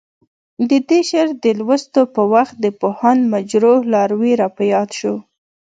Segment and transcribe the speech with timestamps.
[0.69, 5.15] د دې شعر د لوستو په وخت د پوهاند مجروح لاروی راپه یاد شو.